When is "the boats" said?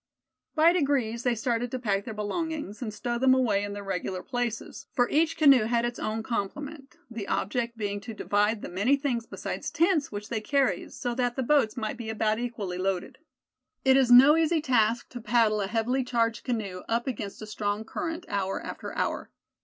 11.35-11.77